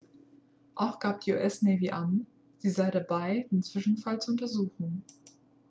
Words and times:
auch 0.73 0.97
gab 0.97 1.21
die 1.21 1.33
us 1.33 1.61
navy 1.61 1.91
an 1.91 2.25
sie 2.57 2.71
sei 2.71 2.89
dabei 2.89 3.45
den 3.51 3.61
zwischenfall 3.61 4.19
zu 4.19 4.31
untersuchen 4.31 5.03